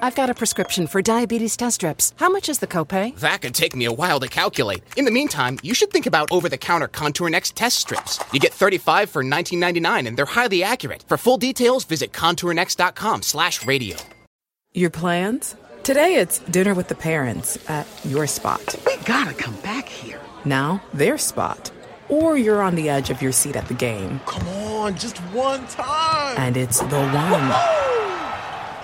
I've 0.00 0.14
got 0.14 0.30
a 0.30 0.34
prescription 0.34 0.86
for 0.86 1.02
diabetes 1.02 1.56
test 1.56 1.76
strips. 1.76 2.12
How 2.16 2.28
much 2.28 2.48
is 2.48 2.58
the 2.58 2.66
copay? 2.66 3.16
That 3.16 3.40
could 3.40 3.54
take 3.54 3.74
me 3.74 3.86
a 3.86 3.92
while 3.92 4.20
to 4.20 4.28
calculate. 4.28 4.82
In 4.96 5.04
the 5.04 5.10
meantime, 5.10 5.58
you 5.62 5.74
should 5.74 5.90
think 5.90 6.06
about 6.06 6.30
over-the-counter 6.30 6.88
Contour 6.88 7.30
Next 7.30 7.56
test 7.56 7.78
strips. 7.78 8.18
You 8.32 8.40
get 8.40 8.52
35 8.52 9.10
for 9.10 9.24
19.99 9.24 10.06
and 10.06 10.16
they're 10.16 10.26
highly 10.26 10.62
accurate. 10.62 11.04
For 11.08 11.16
full 11.16 11.38
details, 11.38 11.84
visit 11.84 12.12
contournext.com/radio. 12.12 13.96
Your 14.74 14.90
plans? 14.90 15.56
Today 15.82 16.16
it's 16.16 16.40
dinner 16.40 16.74
with 16.74 16.88
the 16.88 16.94
parents 16.94 17.58
at 17.70 17.86
your 18.04 18.26
spot. 18.26 18.76
We 18.86 18.96
gotta 19.04 19.32
come 19.32 19.56
back 19.62 19.88
here. 19.88 20.20
Now, 20.44 20.82
their 20.92 21.16
spot. 21.16 21.70
Or 22.10 22.36
you're 22.36 22.62
on 22.62 22.74
the 22.74 22.88
edge 22.88 23.10
of 23.10 23.22
your 23.22 23.32
seat 23.32 23.56
at 23.56 23.68
the 23.68 23.74
game. 23.74 24.20
Come 24.26 24.46
on, 24.48 24.96
just 24.96 25.18
one 25.32 25.66
time. 25.68 26.36
And 26.38 26.56
it's 26.56 26.80
the 26.80 27.00
one. 27.00 27.77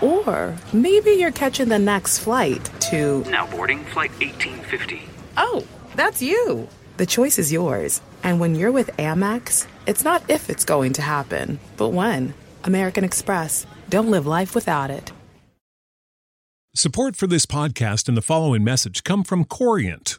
Or 0.04 0.56
maybe 0.72 1.12
you're 1.12 1.32
catching 1.32 1.68
the 1.68 1.78
next 1.78 2.18
flight 2.18 2.70
to. 2.90 3.24
Now 3.24 3.46
boarding 3.46 3.84
flight 3.86 4.10
1850. 4.20 5.02
Oh, 5.36 5.66
that's 5.96 6.20
you. 6.20 6.68
The 6.98 7.06
choice 7.06 7.38
is 7.38 7.50
yours. 7.50 8.00
And 8.22 8.38
when 8.38 8.54
you're 8.54 8.72
with 8.72 8.96
Amex, 8.98 9.66
it's 9.86 10.04
not 10.04 10.22
if 10.28 10.50
it's 10.50 10.64
going 10.64 10.92
to 10.94 11.02
happen, 11.02 11.58
but 11.76 11.88
when. 11.88 12.34
American 12.64 13.04
Express. 13.04 13.66
Don't 13.88 14.10
live 14.10 14.26
life 14.26 14.54
without 14.54 14.90
it. 14.90 15.12
Support 16.74 17.16
for 17.16 17.26
this 17.26 17.46
podcast 17.46 18.08
and 18.08 18.16
the 18.16 18.22
following 18.22 18.64
message 18.64 19.04
come 19.04 19.22
from 19.22 19.44
Corient. 19.44 20.18